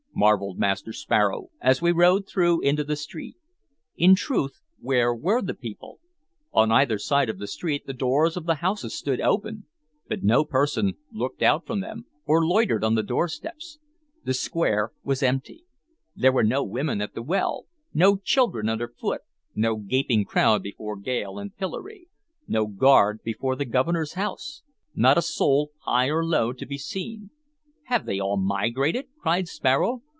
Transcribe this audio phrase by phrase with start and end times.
[0.13, 3.37] marveled Master Sparrow, as we rode through into the street.
[3.95, 5.99] In truth, where were the people?
[6.51, 9.65] On either side of the street the doors of the houses stood open,
[10.07, 13.79] but no person looked out from them or loitered on the doorsteps;
[14.23, 15.63] the square was empty;
[16.15, 19.21] there were no women at the well, no children underfoot,
[19.55, 22.07] no gaping crowd before gaol and pillory,
[22.47, 24.61] no guard before the Governor's house,
[24.93, 27.31] not a soul, high or low, to be seen.
[27.85, 30.01] "Have they all migrated?" cried Sparrow.